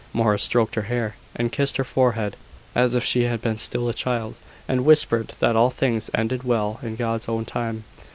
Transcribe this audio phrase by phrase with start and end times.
[0.13, 2.35] Morris stroked her hair, and kissed her forehead,
[2.73, 4.33] as if she had been still a child,
[4.67, 7.83] and whispered that all things ended well in God's own time.